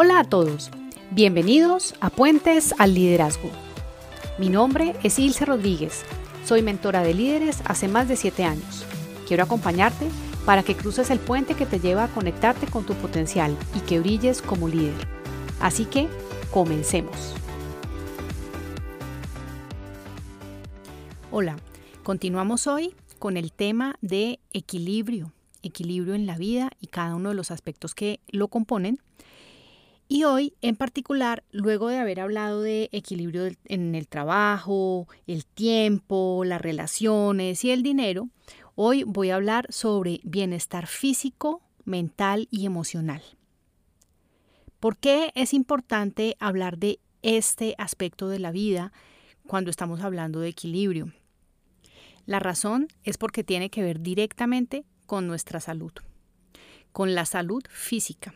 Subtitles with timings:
[0.00, 0.70] Hola a todos,
[1.10, 3.50] bienvenidos a Puentes al Liderazgo.
[4.38, 6.04] Mi nombre es Ilse Rodríguez,
[6.44, 8.84] soy mentora de líderes hace más de 7 años.
[9.26, 10.06] Quiero acompañarte
[10.46, 13.98] para que cruces el puente que te lleva a conectarte con tu potencial y que
[13.98, 14.94] brilles como líder.
[15.58, 16.06] Así que,
[16.52, 17.34] comencemos.
[21.32, 21.56] Hola,
[22.04, 25.32] continuamos hoy con el tema de equilibrio,
[25.64, 29.00] equilibrio en la vida y cada uno de los aspectos que lo componen.
[30.10, 36.44] Y hoy, en particular, luego de haber hablado de equilibrio en el trabajo, el tiempo,
[36.46, 38.30] las relaciones y el dinero,
[38.74, 43.22] hoy voy a hablar sobre bienestar físico, mental y emocional.
[44.80, 48.92] ¿Por qué es importante hablar de este aspecto de la vida
[49.46, 51.12] cuando estamos hablando de equilibrio?
[52.24, 55.92] La razón es porque tiene que ver directamente con nuestra salud,
[56.92, 58.34] con la salud física.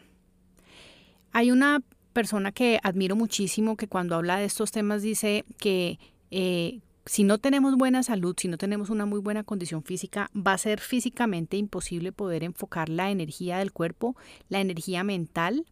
[1.33, 5.99] Hay una persona que admiro muchísimo que cuando habla de estos temas dice que
[6.31, 10.53] eh, si no tenemos buena salud, si no tenemos una muy buena condición física, va
[10.53, 14.17] a ser físicamente imposible poder enfocar la energía del cuerpo,
[14.49, 15.67] la energía mental,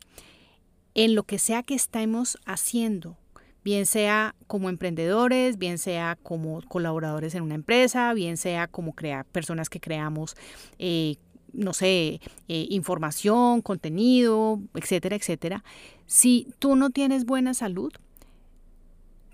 [0.94, 3.16] en lo que sea que estemos haciendo,
[3.62, 9.24] bien sea como emprendedores, bien sea como colaboradores en una empresa, bien sea como crea
[9.24, 10.34] personas que creamos
[10.78, 11.16] eh,
[11.52, 15.64] no sé, eh, información, contenido, etcétera, etcétera,
[16.06, 17.92] si tú no tienes buena salud,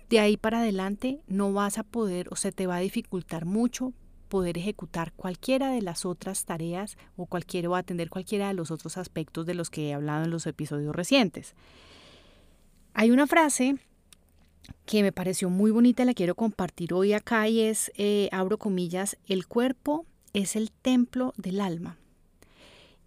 [0.09, 3.93] de ahí para adelante no vas a poder o se te va a dificultar mucho
[4.27, 8.97] poder ejecutar cualquiera de las otras tareas o cualquiera o atender cualquiera de los otros
[8.97, 11.55] aspectos de los que he hablado en los episodios recientes.
[12.93, 13.77] Hay una frase
[14.85, 19.17] que me pareció muy bonita, la quiero compartir hoy acá y es, eh, abro comillas,
[19.27, 21.97] el cuerpo es el templo del alma.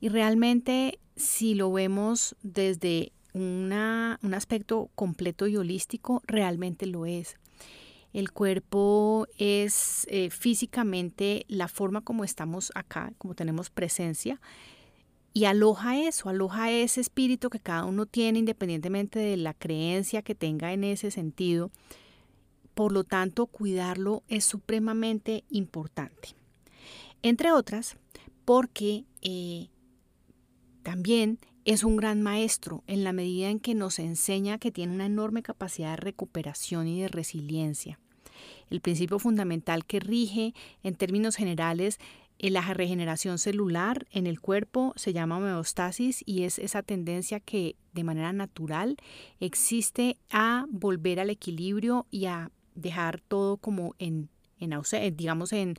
[0.00, 7.36] Y realmente si lo vemos desde un aspecto completo y holístico, realmente lo es.
[8.12, 14.40] El cuerpo es eh, físicamente la forma como estamos acá, como tenemos presencia,
[15.32, 20.34] y aloja eso, aloja ese espíritu que cada uno tiene independientemente de la creencia que
[20.34, 21.70] tenga en ese sentido.
[22.74, 26.30] Por lo tanto, cuidarlo es supremamente importante.
[27.22, 27.96] Entre otras,
[28.44, 29.68] porque eh,
[30.82, 35.06] también es un gran maestro en la medida en que nos enseña que tiene una
[35.06, 37.98] enorme capacidad de recuperación y de resiliencia.
[38.70, 41.98] El principio fundamental que rige en términos generales
[42.38, 47.76] en la regeneración celular en el cuerpo se llama homeostasis y es esa tendencia que
[47.92, 48.96] de manera natural
[49.40, 54.30] existe a volver al equilibrio y a dejar todo como en
[54.60, 55.74] en eh, digamos en,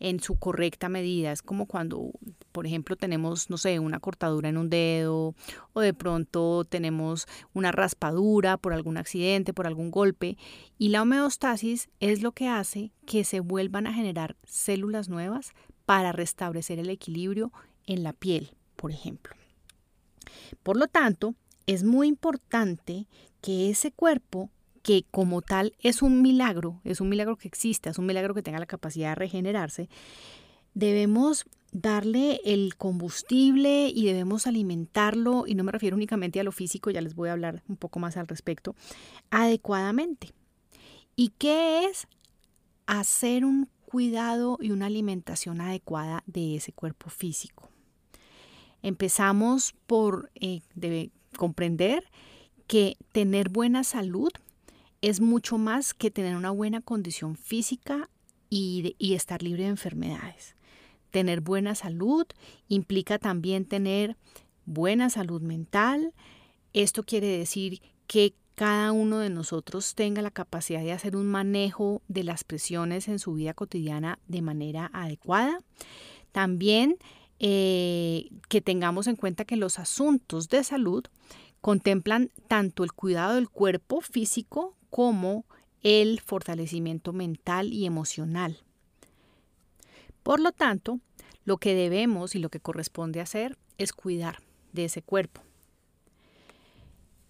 [0.00, 1.32] en su correcta medida.
[1.32, 2.10] Es como cuando,
[2.54, 5.34] por ejemplo, tenemos, no sé, una cortadura en un dedo
[5.72, 10.38] o de pronto tenemos una raspadura por algún accidente, por algún golpe.
[10.78, 15.50] Y la homeostasis es lo que hace que se vuelvan a generar células nuevas
[15.84, 17.52] para restablecer el equilibrio
[17.88, 19.34] en la piel, por ejemplo.
[20.62, 21.34] Por lo tanto,
[21.66, 23.08] es muy importante
[23.40, 24.48] que ese cuerpo
[24.84, 28.42] que como tal es un milagro, es un milagro que exista, es un milagro que
[28.44, 29.88] tenga la capacidad de regenerarse,
[30.74, 36.90] debemos darle el combustible y debemos alimentarlo, y no me refiero únicamente a lo físico,
[36.90, 38.74] ya les voy a hablar un poco más al respecto,
[39.30, 40.30] adecuadamente.
[41.16, 42.06] ¿Y qué es
[42.86, 47.68] hacer un cuidado y una alimentación adecuada de ese cuerpo físico?
[48.80, 50.60] Empezamos por eh,
[51.36, 52.04] comprender
[52.68, 54.30] que tener buena salud
[55.02, 58.08] es mucho más que tener una buena condición física
[58.48, 60.54] y, estar libre de enfermedades.
[61.14, 62.26] Tener buena salud
[62.66, 64.16] implica también tener
[64.66, 66.12] buena salud mental.
[66.72, 72.02] Esto quiere decir que cada uno de nosotros tenga la capacidad de hacer un manejo
[72.08, 75.60] de las presiones en su vida cotidiana de manera adecuada.
[76.32, 76.96] También
[77.38, 81.04] eh, que tengamos en cuenta que los asuntos de salud
[81.60, 85.44] contemplan tanto el cuidado del cuerpo físico como
[85.80, 88.64] el fortalecimiento mental y emocional.
[90.24, 90.98] Por lo tanto,
[91.44, 94.38] lo que debemos y lo que corresponde hacer es cuidar
[94.72, 95.42] de ese cuerpo.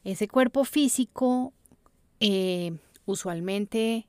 [0.05, 1.53] Ese cuerpo físico
[2.21, 4.07] eh, usualmente,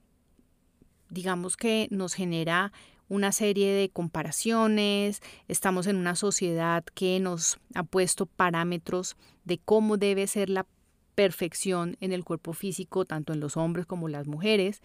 [1.10, 2.72] digamos que nos genera
[3.10, 9.98] una serie de comparaciones, estamos en una sociedad que nos ha puesto parámetros de cómo
[9.98, 10.68] debe ser la
[11.16, 14.84] perfección en el cuerpo físico, tanto en los hombres como en las mujeres,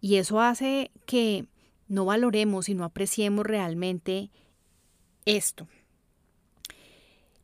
[0.00, 1.46] y eso hace que
[1.88, 4.30] no valoremos y no apreciemos realmente
[5.24, 5.68] esto.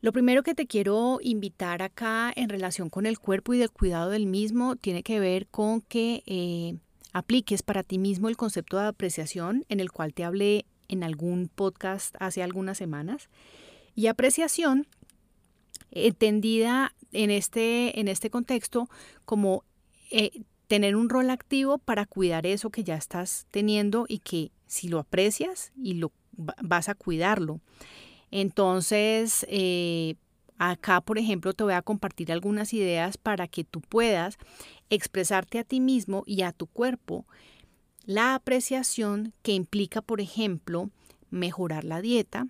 [0.01, 4.09] Lo primero que te quiero invitar acá en relación con el cuerpo y del cuidado
[4.09, 6.75] del mismo tiene que ver con que eh,
[7.13, 11.47] apliques para ti mismo el concepto de apreciación en el cual te hablé en algún
[11.47, 13.29] podcast hace algunas semanas.
[13.95, 14.87] Y apreciación
[15.91, 18.89] entendida en este, en este contexto
[19.23, 19.63] como
[20.11, 20.43] eh,
[20.73, 24.97] tener un rol activo para cuidar eso que ya estás teniendo y que si lo
[24.97, 27.59] aprecias y lo vas a cuidarlo.
[28.31, 30.15] Entonces, eh,
[30.57, 34.39] acá, por ejemplo, te voy a compartir algunas ideas para que tú puedas
[34.89, 37.27] expresarte a ti mismo y a tu cuerpo
[38.07, 40.89] la apreciación que implica, por ejemplo,
[41.29, 42.47] mejorar la dieta.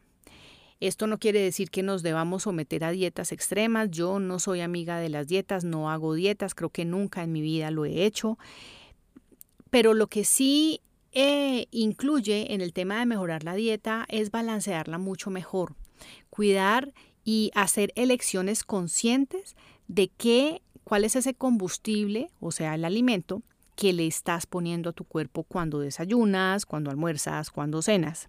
[0.84, 3.90] Esto no quiere decir que nos debamos someter a dietas extremas.
[3.90, 7.40] Yo no soy amiga de las dietas, no hago dietas, creo que nunca en mi
[7.40, 8.38] vida lo he hecho.
[9.70, 10.82] Pero lo que sí
[11.14, 15.78] eh, incluye en el tema de mejorar la dieta es balancearla mucho mejor,
[16.30, 16.92] cuidar
[17.24, 19.56] y hacer elecciones conscientes
[19.88, 23.42] de qué, cuál es ese combustible, o sea, el alimento
[23.78, 28.28] que le estás poniendo a tu cuerpo cuando desayunas, cuando almuerzas, cuando cenas.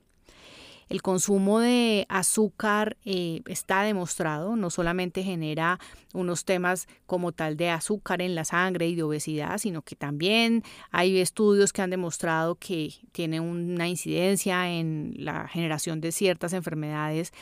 [0.89, 5.79] El consumo de azúcar eh, está demostrado, no solamente genera
[6.13, 10.63] unos temas como tal de azúcar en la sangre y de obesidad, sino que también
[10.91, 17.33] hay estudios que han demostrado que tiene una incidencia en la generación de ciertas enfermedades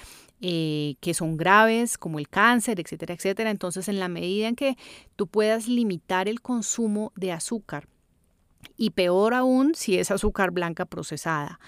[0.41, 3.51] eh, que son graves, como el cáncer, etcétera, etcétera.
[3.51, 4.77] Entonces, en la medida en que
[5.15, 7.87] tú puedas limitar el consumo de azúcar,
[8.77, 11.61] y peor aún si es azúcar blanca procesada,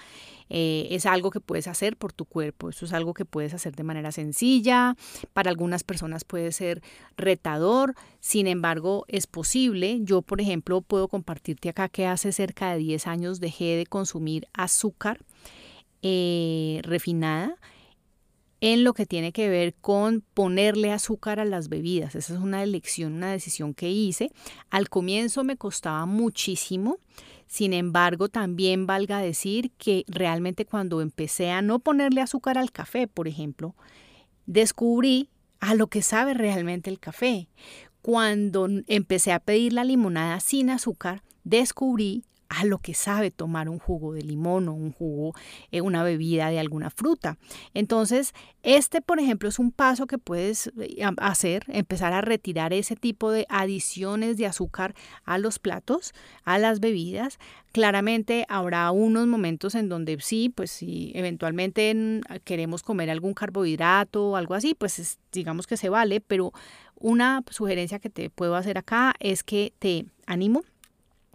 [0.49, 3.75] eh, es algo que puedes hacer por tu cuerpo, eso es algo que puedes hacer
[3.75, 4.95] de manera sencilla,
[5.33, 6.81] para algunas personas puede ser
[7.17, 9.99] retador, sin embargo es posible.
[10.01, 14.47] Yo, por ejemplo, puedo compartirte acá que hace cerca de 10 años dejé de consumir
[14.53, 15.19] azúcar
[16.01, 17.57] eh, refinada
[18.61, 22.15] en lo que tiene que ver con ponerle azúcar a las bebidas.
[22.15, 24.31] Esa es una elección, una decisión que hice.
[24.69, 26.97] Al comienzo me costaba muchísimo.
[27.47, 33.07] Sin embargo, también valga decir que realmente cuando empecé a no ponerle azúcar al café,
[33.07, 33.75] por ejemplo,
[34.45, 37.47] descubrí a lo que sabe realmente el café.
[38.01, 43.79] Cuando empecé a pedir la limonada sin azúcar, descubrí a lo que sabe tomar un
[43.79, 45.33] jugo de limón o un jugo,
[45.71, 47.37] eh, una bebida de alguna fruta.
[47.73, 48.33] Entonces,
[48.63, 53.31] este, por ejemplo, es un paso que puedes eh, hacer, empezar a retirar ese tipo
[53.31, 56.13] de adiciones de azúcar a los platos,
[56.43, 57.39] a las bebidas.
[57.71, 64.35] Claramente habrá unos momentos en donde sí, pues si eventualmente queremos comer algún carbohidrato o
[64.35, 66.53] algo así, pues digamos que se vale, pero
[66.95, 70.63] una sugerencia que te puedo hacer acá es que te animo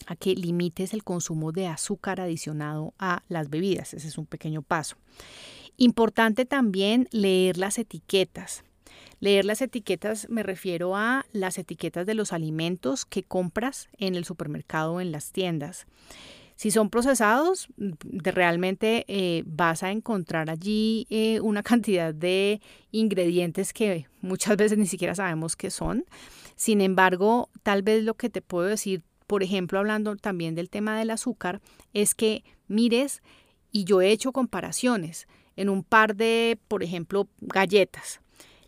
[0.06, 3.94] a que limites el consumo de azúcar adicionado a las bebidas.
[3.94, 4.96] Ese es un pequeño paso.
[5.76, 8.64] Importante también leer las etiquetas.
[9.20, 14.24] Leer las etiquetas me refiero a las etiquetas de los alimentos que compras en el
[14.24, 15.86] supermercado o en las tiendas.
[16.60, 22.60] Si son procesados, realmente eh, vas a encontrar allí eh, una cantidad de
[22.92, 26.04] ingredientes que muchas veces ni siquiera sabemos qué son.
[26.56, 30.98] Sin embargo, tal vez lo que te puedo decir por ejemplo, hablando también del tema
[30.98, 31.60] del azúcar,
[31.94, 33.22] es que mires,
[33.70, 38.22] y yo he hecho comparaciones en un par de, por ejemplo, galletas.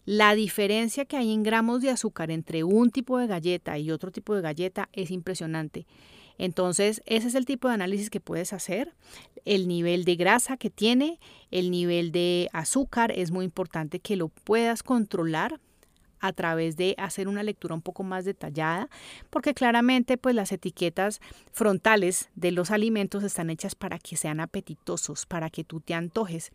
[0.05, 4.13] La diferencia que hay en gramos de azúcar entre un tipo de galleta y otro
[4.13, 5.85] tipo de galleta es impresionante.
[6.39, 8.95] Entonces, ese es el tipo de análisis que puedes hacer.
[9.45, 11.19] El nivel de grasa que tiene,
[11.51, 15.59] el nivel de azúcar, es muy importante que lo puedas controlar
[16.23, 18.89] a través de hacer una lectura un poco más detallada,
[19.29, 25.27] porque claramente pues las etiquetas frontales de los alimentos están hechas para que sean apetitosos,
[25.27, 26.53] para que tú te antojes.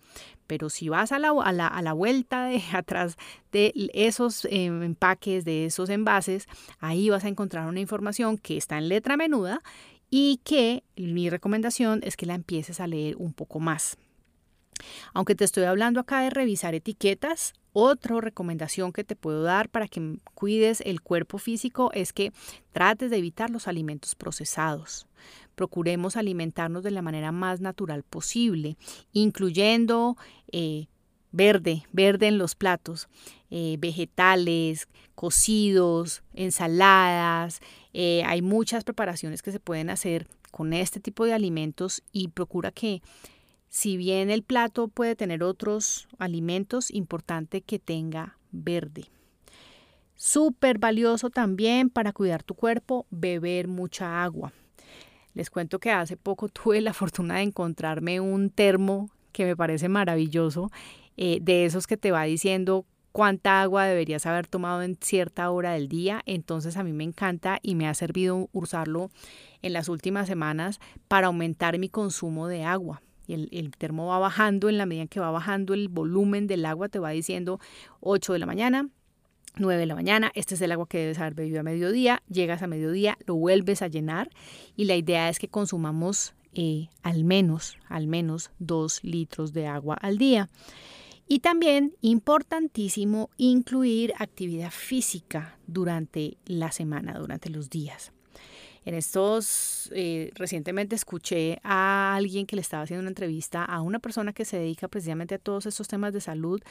[0.48, 3.18] Pero si vas a la, a la, a la vuelta de atrás
[3.52, 6.48] de esos em, empaques, de esos envases,
[6.80, 9.62] ahí vas a encontrar una información que está en letra menuda
[10.10, 13.98] y que mi recomendación es que la empieces a leer un poco más.
[15.14, 19.88] Aunque te estoy hablando acá de revisar etiquetas, otra recomendación que te puedo dar para
[19.88, 22.32] que cuides el cuerpo físico es que
[22.72, 25.06] trates de evitar los alimentos procesados.
[25.54, 28.78] Procuremos alimentarnos de la manera más natural posible,
[29.14, 30.18] incluyendo
[30.52, 30.88] eh,
[31.32, 33.10] verde, verde en los platos,
[33.52, 37.60] eh, vegetales, cocidos, ensaladas.
[37.94, 42.72] Eh, hay muchas preparaciones que se pueden hacer con este tipo de alimentos y procura
[42.72, 43.04] que
[43.70, 49.06] si bien el plato puede tener otros alimentos, importante que tenga verde.
[50.16, 54.52] Súper valioso también para cuidar tu cuerpo, beber mucha agua.
[55.34, 59.88] Les cuento que hace poco tuve la fortuna de encontrarme un termo que me parece
[59.88, 60.72] maravilloso,
[61.16, 65.74] eh, de esos que te va diciendo cuánta agua deberías haber tomado en cierta hora
[65.74, 66.22] del día.
[66.26, 69.12] Entonces a mí me encanta y me ha servido usarlo
[69.62, 73.02] en las últimas semanas para aumentar mi consumo de agua.
[73.28, 76.88] Y el, termo va bajando en la medida que va bajando el volumen del agua,
[76.88, 77.60] te va diciendo
[78.00, 78.90] 8 de la mañana,
[79.58, 82.62] 9 de la mañana, este es el agua que debes haber bebido a mediodía, llegas
[82.62, 84.30] a mediodía, lo vuelves a llenar
[84.76, 89.96] y la idea es que consumamos eh, al menos, al menos 2 litros de agua
[89.96, 90.50] al día.
[91.28, 98.14] Y también importantísimo incluir actividad física durante la semana, durante los días.
[98.88, 104.00] En estos, eh, recientemente escuché a alguien que le estaba haciendo una entrevista a una
[104.00, 106.62] persona que se dedica precisamente a todos estos temas de salud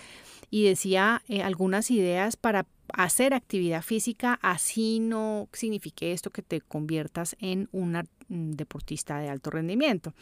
[0.50, 6.60] y decía eh, algunas ideas para hacer actividad física, así no signifique esto que te
[6.60, 10.14] conviertas en una mm, deportista de alto rendimiento.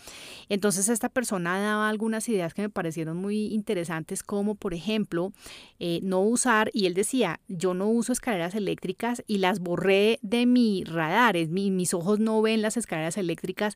[0.49, 5.33] Entonces esta persona daba algunas ideas que me parecieron muy interesantes, como por ejemplo
[5.79, 10.47] eh, no usar, y él decía, yo no uso escaleras eléctricas y las borré de
[10.47, 13.75] mi radar, mis ojos no ven las escaleras eléctricas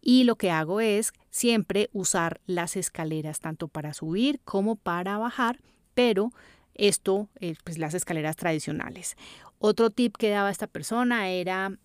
[0.00, 5.60] y lo que hago es siempre usar las escaleras tanto para subir como para bajar,
[5.94, 6.32] pero
[6.80, 9.16] esto, eh, pues las escaleras tradicionales.
[9.58, 11.78] Otro tip que daba esta persona era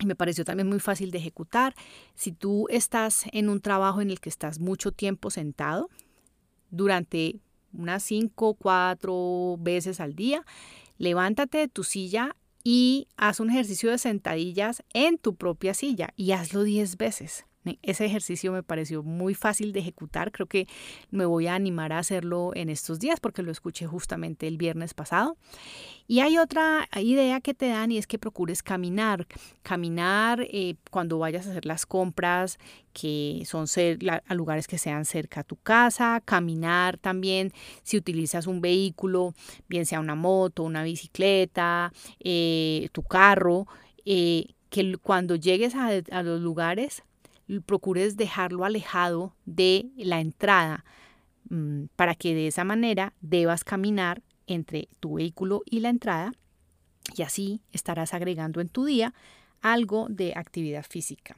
[0.00, 1.74] y me pareció también muy fácil de ejecutar.
[2.14, 5.90] Si tú estás en un trabajo en el que estás mucho tiempo sentado,
[6.70, 7.36] durante
[7.72, 10.44] unas 5, 4 veces al día,
[10.98, 12.34] levántate de tu silla
[12.64, 17.44] y haz un ejercicio de sentadillas en tu propia silla y hazlo 10 veces.
[17.82, 20.66] Ese ejercicio me pareció muy fácil de ejecutar, creo que
[21.10, 24.94] me voy a animar a hacerlo en estos días porque lo escuché justamente el viernes
[24.94, 25.36] pasado.
[26.08, 29.26] Y hay otra idea que te dan y es que procures caminar,
[29.62, 32.58] caminar eh, cuando vayas a hacer las compras
[32.92, 33.66] que son
[34.26, 37.52] a lugares que sean cerca a tu casa, caminar también
[37.84, 39.34] si utilizas un vehículo,
[39.68, 43.66] bien sea una moto, una bicicleta, eh, tu carro,
[44.04, 47.04] eh, que cuando llegues a los lugares
[47.64, 50.84] procures dejarlo alejado de la entrada
[51.50, 56.32] mm, para que de esa manera debas caminar entre tu vehículo y la entrada
[57.16, 59.14] y así estarás agregando en tu día
[59.60, 61.36] algo de actividad física.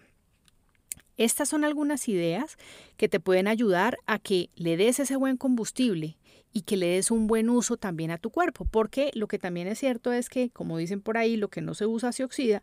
[1.17, 2.57] Estas son algunas ideas
[2.97, 6.17] que te pueden ayudar a que le des ese buen combustible
[6.53, 9.69] y que le des un buen uso también a tu cuerpo, porque lo que también
[9.69, 12.63] es cierto es que, como dicen por ahí, lo que no se usa se oxida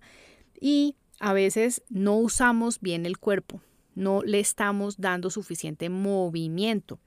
[0.60, 3.62] y a veces no usamos bien el cuerpo,
[3.96, 7.00] no le estamos dando suficiente movimiento.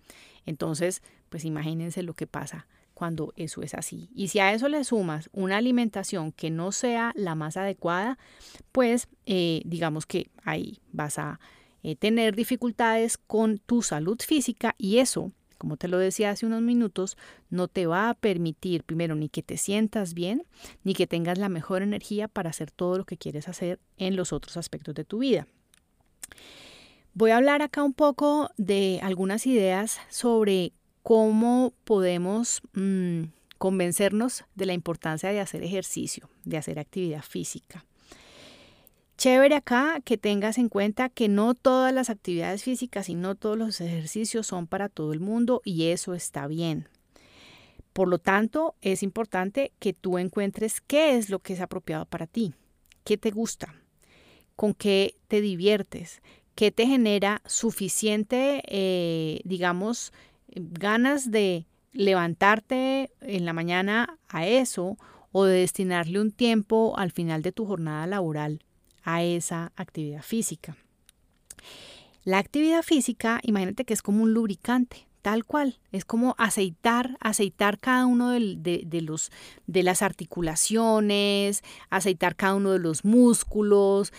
[0.46, 4.08] Entonces, pues imagínense lo que pasa cuando eso es así.
[4.14, 8.18] Y si a eso le sumas una alimentación que no sea la más adecuada,
[8.70, 11.40] pues eh, digamos que ahí vas a
[11.82, 15.32] eh, tener dificultades con tu salud física y eso
[15.64, 17.16] como te lo decía hace unos minutos,
[17.48, 20.44] no te va a permitir, primero, ni que te sientas bien,
[20.82, 24.34] ni que tengas la mejor energía para hacer todo lo que quieres hacer en los
[24.34, 25.46] otros aspectos de tu vida.
[27.14, 33.22] Voy a hablar acá un poco de algunas ideas sobre cómo podemos mm,
[33.56, 37.86] convencernos de la importancia de hacer ejercicio, de hacer actividad física.
[39.16, 43.56] Chévere acá que tengas en cuenta que no todas las actividades físicas y no todos
[43.56, 46.88] los ejercicios son para todo el mundo y eso está bien.
[47.92, 52.26] Por lo tanto, es importante que tú encuentres qué es lo que es apropiado para
[52.26, 52.54] ti,
[53.04, 53.72] qué te gusta,
[54.56, 56.20] con qué te diviertes,
[56.56, 60.12] qué te genera suficiente, eh, digamos,
[60.48, 64.98] ganas de levantarte en la mañana a eso
[65.30, 68.60] o de destinarle un tiempo al final de tu jornada laboral
[69.04, 70.76] a esa actividad física.
[72.24, 77.78] La actividad física, imagínate que es como un lubricante, tal cual, es como aceitar, aceitar
[77.78, 79.30] cada uno de, los,
[79.66, 84.12] de las articulaciones, aceitar cada uno de los músculos,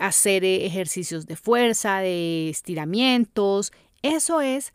[0.00, 3.72] hacer ejercicios de fuerza, de estiramientos,
[4.02, 4.72] eso es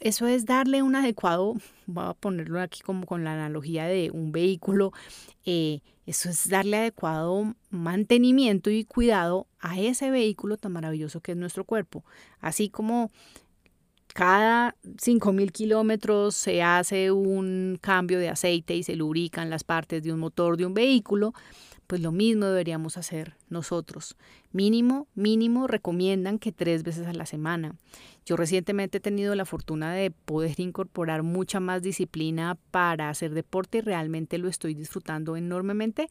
[0.00, 1.54] eso es darle un adecuado,
[1.86, 4.92] voy a ponerlo aquí como con la analogía de un vehículo,
[5.44, 11.38] eh, eso es darle adecuado mantenimiento y cuidado a ese vehículo tan maravilloso que es
[11.38, 12.04] nuestro cuerpo.
[12.40, 13.10] Así como
[14.14, 20.12] cada 5.000 kilómetros se hace un cambio de aceite y se lubrican las partes de
[20.12, 21.34] un motor de un vehículo,
[21.86, 24.16] pues lo mismo deberíamos hacer nosotros.
[24.52, 27.76] Mínimo, mínimo recomiendan que tres veces a la semana.
[28.26, 33.78] Yo recientemente he tenido la fortuna de poder incorporar mucha más disciplina para hacer deporte
[33.78, 36.08] y realmente lo estoy disfrutando enormemente.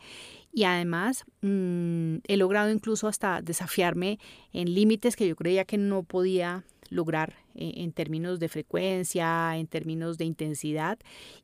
[0.52, 4.20] Y además mm, he logrado incluso hasta desafiarme
[4.52, 9.68] en límites que yo creía que no podía lograr eh, en términos de frecuencia, en
[9.68, 11.00] términos de intensidad,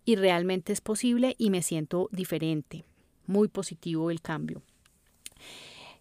[0.05, 2.85] y realmente es posible y me siento diferente,
[3.29, 4.61] muy positivo el cambio.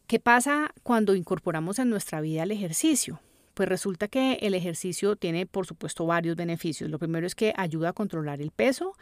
[0.09, 3.21] ¿Qué pasa cuando incorporamos en nuestra vida el ejercicio?
[3.55, 6.91] Pues resulta que el ejercicio tiene, por supuesto, varios beneficios.
[6.91, 8.95] Lo primero es que ayuda a controlar el peso.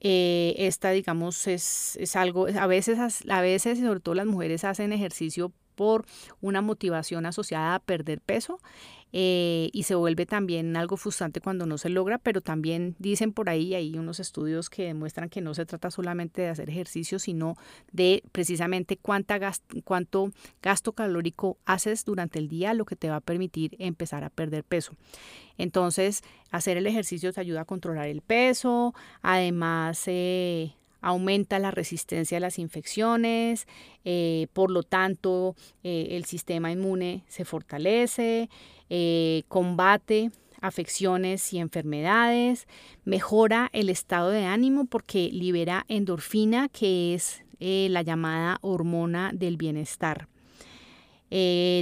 [0.00, 2.98] Eh, esta, digamos, es, es, algo, a veces,
[3.28, 6.06] a veces, sobre todo las mujeres hacen ejercicio por
[6.40, 8.60] una motivación asociada a perder peso
[9.12, 13.48] eh, y se vuelve también algo frustrante cuando no se logra, pero también dicen por
[13.48, 17.56] ahí, hay unos estudios que demuestran que no se trata solamente de hacer ejercicio, sino
[17.92, 19.38] de precisamente cuánta
[19.84, 20.30] cuánto
[20.62, 24.64] gasto calórico haces durante el día, lo que te va a permitir empezar a perder
[24.64, 24.92] peso.
[25.56, 30.02] Entonces, hacer el ejercicio te ayuda a controlar el peso, además...
[30.06, 33.66] Eh, aumenta la resistencia a las infecciones,
[34.04, 38.48] eh, por lo tanto eh, el sistema inmune se fortalece,
[38.90, 42.66] eh, combate afecciones y enfermedades,
[43.04, 50.28] mejora el estado de ánimo porque libera endorfina, que es la llamada hormona del bienestar.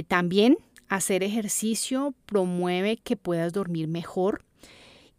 [0.07, 0.57] también
[0.89, 4.43] hacer ejercicio promueve que puedas dormir mejor,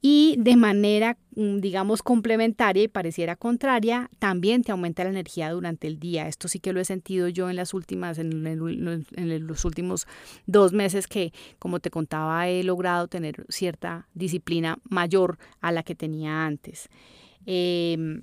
[0.00, 5.88] y de manera, mm, digamos, complementaria y pareciera contraria, también te aumenta la energía durante
[5.88, 6.28] el día.
[6.28, 10.07] Esto sí que lo he sentido yo en las últimas, en, los últimos
[10.47, 15.97] dos meses que, como te contaba, he logrado tener cierta disciplina mayor a la que
[15.97, 16.88] tenía antes.
[17.45, 18.23] Em,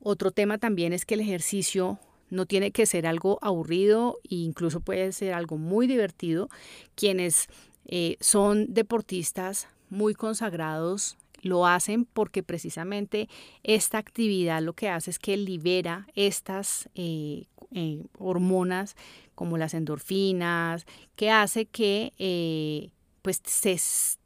[0.00, 4.80] otro tema también es que el ejercicio no tiene que ser algo aburrido e incluso
[4.80, 6.50] puede ser algo muy divertido.
[6.94, 7.48] Quienes
[7.86, 13.28] eh, son deportistas muy consagrados lo hacen porque precisamente
[13.62, 18.96] esta actividad lo que hace es que libera estas eh, eh, hormonas
[19.34, 22.90] como las endorfinas, que hace que eh,
[23.22, 23.78] pues se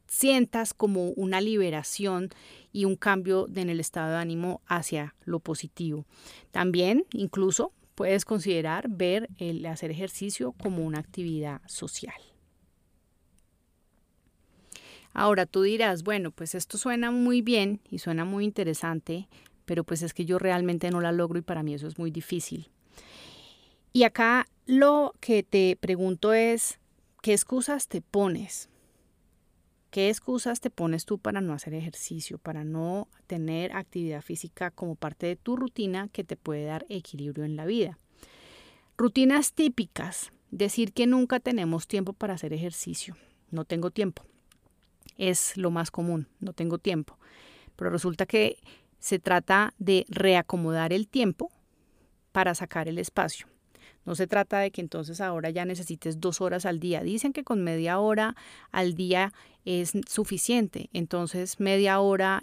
[0.07, 2.31] sientas como una liberación
[2.73, 6.05] y un cambio en el estado de ánimo hacia lo positivo.
[6.51, 12.30] También incluso puedes considerar ver el hacer ejercicio como una actividad social.
[15.13, 19.29] Ahora tú dirás, bueno, pues esto suena muy bien y suena muy interesante,
[19.65, 22.11] pero pues es que yo realmente no la logro y para mí eso es muy
[22.11, 22.71] difícil.
[23.93, 26.79] Y acá lo que te pregunto es,
[27.23, 28.69] ¿qué excusas te pones?
[29.91, 34.95] ¿Qué excusas te pones tú para no hacer ejercicio, para no tener actividad física como
[34.95, 37.99] parte de tu rutina que te puede dar equilibrio en la vida?
[38.97, 40.31] Rutinas típicas.
[40.53, 43.17] Decir que nunca tenemos tiempo para hacer ejercicio.
[43.51, 44.30] No tengo tiempo
[45.17, 47.19] es lo más común, no tengo tiempo.
[47.77, 48.59] Pero resulta que
[48.99, 51.51] se trata de reacomodar el tiempo
[52.33, 53.47] para sacar el espacio.
[54.05, 57.03] No se trata de que entonces ahora ya necesites dos horas al día.
[57.03, 58.35] Dicen que con media hora
[58.73, 59.33] al día
[59.65, 60.89] es suficiente.
[60.93, 62.43] Entonces media hora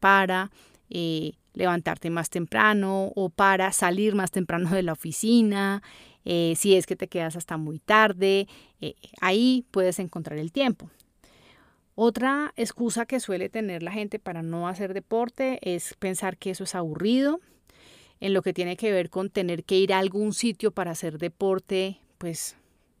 [0.00, 0.50] para
[0.90, 5.82] eh, levantarte más temprano o para salir más temprano de la oficina,
[6.24, 8.46] eh, si es que te quedas hasta muy tarde,
[8.80, 10.90] eh, ahí puedes encontrar el tiempo.
[12.00, 16.62] Otra excusa que suele tener la gente para no hacer deporte es pensar que eso
[16.62, 17.40] es aburrido.
[18.20, 21.18] En lo que tiene que ver con tener que ir a algún sitio para hacer
[21.18, 22.56] deporte, pues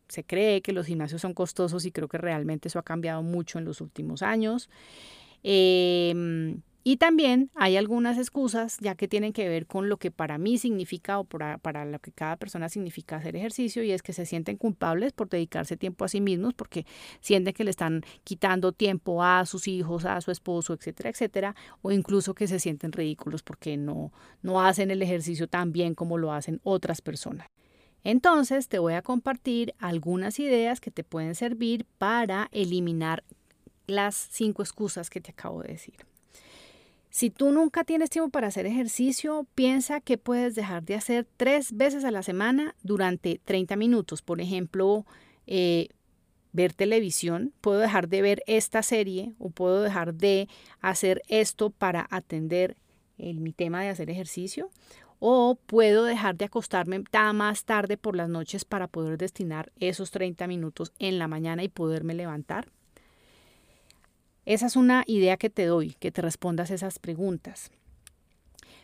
[0.08, 3.60] se cree que los gimnasios son costosos y creo que realmente eso ha cambiado mucho
[3.60, 4.68] en los últimos años.
[5.44, 6.56] Eh,
[6.88, 10.56] y también hay algunas excusas ya que tienen que ver con lo que para mí
[10.56, 14.24] significa o para, para, lo que cada persona significa hacer ejercicio y es que se
[14.24, 16.86] sienten culpables por dedicarse tiempo a sí mismos porque
[17.20, 21.92] sienten que le están quitando tiempo a sus hijos, a su esposo, etcétera, etcétera, o
[21.92, 26.32] incluso que se sienten ridículos porque no, no hacen el ejercicio tan bien como lo
[26.32, 27.48] hacen otras personas.
[28.02, 33.24] Entonces te voy a compartir algunas ideas que te pueden servir para eliminar
[33.86, 36.08] las cinco excusas que te acabo de decir.
[37.18, 41.76] Si tú nunca tienes tiempo para hacer ejercicio, piensa que puedes dejar de hacer tres
[41.76, 44.22] veces a la semana durante 30 minutos.
[44.22, 45.04] Por ejemplo,
[45.48, 45.88] eh,
[46.52, 50.48] ver televisión, puedo dejar de ver esta serie o puedo dejar de
[50.80, 52.76] hacer esto para atender
[53.16, 54.70] mi tema de hacer ejercicio
[55.18, 57.02] o puedo dejar de acostarme
[57.34, 61.68] más tarde por las noches para poder destinar esos 30 minutos en la mañana y
[61.68, 62.68] poderme levantar.
[64.48, 67.70] Esa es una idea que te doy, que te respondas esas preguntas.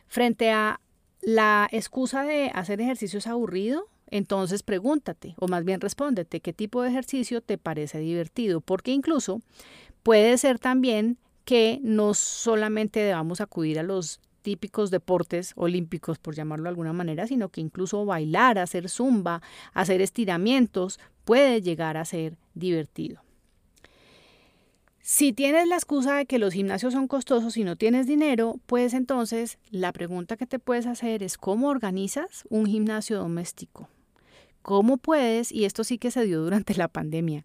[0.09, 0.79] Frente a
[1.23, 6.83] la excusa de hacer ejercicio es aburrido, entonces pregúntate, o más bien respóndete, qué tipo
[6.83, 9.41] de ejercicio te parece divertido, porque incluso
[10.03, 16.65] puede ser también que no solamente debamos acudir a los típicos deportes olímpicos, por llamarlo
[16.65, 19.41] de alguna manera, sino que incluso bailar, hacer zumba,
[19.73, 23.24] hacer estiramientos, puede llegar a ser divertido.
[25.17, 28.95] Si tienes la excusa de que los gimnasios son costosos y no tienes dinero, pues
[28.95, 33.89] entonces la pregunta que te puedes hacer es cómo organizas un gimnasio doméstico.
[34.63, 35.53] ¿Cómo puedes?
[35.53, 37.45] Y esto sí que se dio durante la pandemia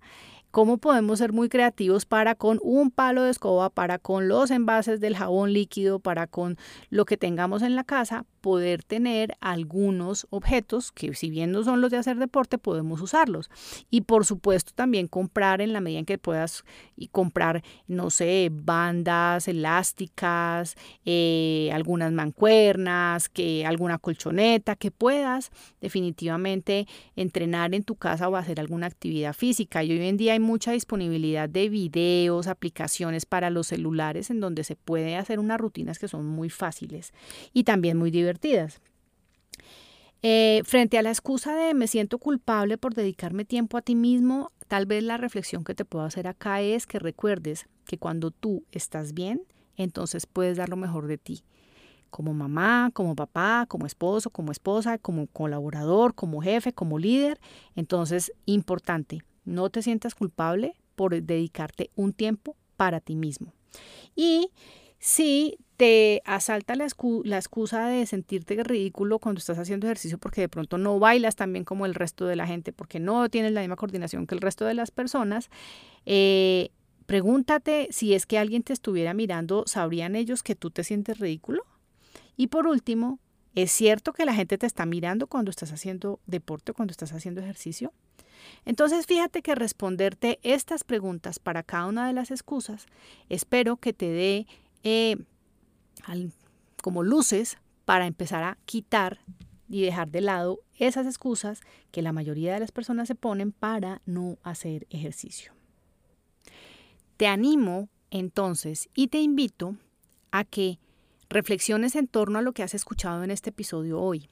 [0.52, 5.00] cómo podemos ser muy creativos para con un palo de escoba, para con los envases
[5.00, 6.58] del jabón líquido, para con
[6.90, 11.82] lo que tengamos en la casa, poder tener algunos objetos que si bien no son
[11.82, 13.50] los de hacer deporte, podemos usarlos.
[13.90, 16.64] Y por supuesto también comprar en la medida en que puedas
[16.96, 20.76] y comprar, no sé, bandas elásticas,
[21.06, 28.60] eh, algunas mancuernas, que alguna colchoneta, que puedas definitivamente entrenar en tu casa o hacer
[28.60, 29.84] alguna actividad física.
[29.84, 34.64] Y hoy en día hay mucha disponibilidad de videos, aplicaciones para los celulares en donde
[34.64, 37.14] se puede hacer unas rutinas que son muy fáciles
[37.54, 38.29] y también muy divertidas
[40.22, 44.52] Eh, frente a la excusa de me siento culpable por dedicarme tiempo a ti mismo,
[44.68, 48.64] tal vez la reflexión que te puedo hacer acá es que recuerdes que cuando tú
[48.72, 49.42] estás bien,
[49.78, 51.44] entonces puedes dar lo mejor de ti.
[52.10, 57.40] Como mamá, como papá, como esposo, como esposa, como colaborador, como jefe, como líder.
[57.76, 63.54] Entonces, importante, no te sientas culpable por dedicarte un tiempo para ti mismo.
[64.16, 64.50] Y
[65.00, 70.78] si te asalta la, excusa de sentirte ridículo cuando estás haciendo ejercicio porque de pronto
[70.78, 73.78] no bailas tan bien como el resto de la gente, porque no tienes la misma
[73.78, 75.50] coordinación que el resto de las personas,
[76.06, 76.72] eh,
[77.06, 81.64] pregúntate si es que alguien te estuviera mirando, ¿sabrían ellos que tú te sientes ridículo?
[82.36, 83.20] Y por último,
[83.56, 87.40] ¿es cierto que la gente te está mirando cuando estás haciendo deporte, cuando estás haciendo
[87.40, 87.94] ejercicio?
[88.66, 92.86] Entonces fíjate que responderte estas preguntas para cada una de las excusas,
[93.30, 94.48] espero que te dé
[94.84, 95.18] eh,
[96.82, 99.20] como luces para empezar a quitar
[99.70, 101.62] y dejar de lado esas excusas
[101.92, 105.54] que la mayoría de las personas se ponen para no hacer ejercicio.
[107.18, 109.76] Te animo entonces y te invito
[110.32, 110.80] a que
[111.30, 114.30] reflexiones en torno a lo que has escuchado en este episodio hoy,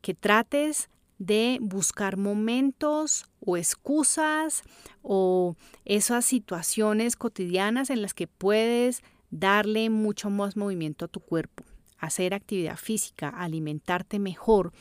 [0.00, 4.62] que trates de buscar momentos o excusas
[5.02, 9.02] o esas situaciones cotidianas en las que puedes
[9.34, 11.64] darle mucho más movimiento a tu cuerpo,
[11.98, 14.72] hacer actividad física, alimentarte mejor,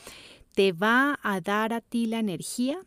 [0.54, 2.80] te va a dar a ti la energía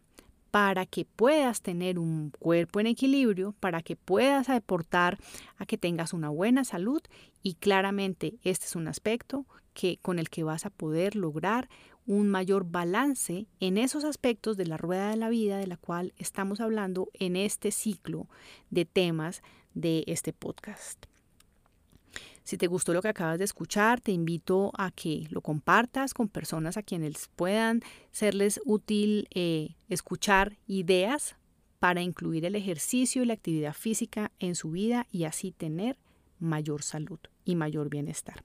[0.53, 5.19] para que puedas tener un cuerpo en equilibrio, para que puedas aportar
[5.57, 7.03] a que tengas una buena salud
[7.43, 11.69] y claramente este es un aspecto que con el que vas a poder lograr
[12.07, 16.15] un mayor balance en esos aspectos de la rueda de la vida de la cual
[16.17, 18.29] estamos hablando en este ciclo
[18.71, 19.43] de temas
[19.75, 21.07] de este podcast.
[22.47, 26.29] Si te gustó lo que acabas de escuchar, te invito a que lo compartas con
[26.29, 27.83] personas a quienes puedan
[28.13, 31.35] serles útil eh, escuchar ideas
[31.81, 35.97] para incluir el ejercicio y la actividad física en su vida y así tener
[36.39, 38.45] mayor salud y mayor bienestar.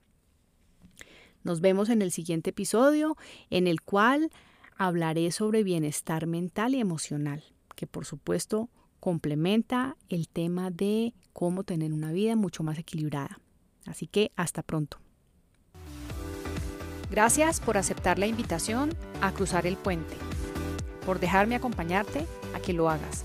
[1.44, 3.16] Nos vemos en el siguiente episodio
[3.50, 4.32] en el cual
[4.76, 7.44] hablaré sobre bienestar mental y emocional,
[7.76, 13.38] que por supuesto complementa el tema de cómo tener una vida mucho más equilibrada.
[13.86, 14.98] Así que hasta pronto.
[17.10, 18.90] Gracias por aceptar la invitación
[19.20, 20.14] a cruzar el puente,
[21.04, 23.22] por dejarme acompañarte a que lo hagas,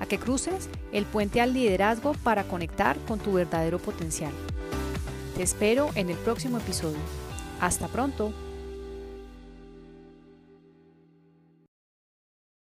[0.00, 4.32] a que cruces el puente al liderazgo para conectar con tu verdadero potencial.
[5.36, 6.98] Te espero en el próximo episodio.
[7.60, 8.34] Hasta pronto.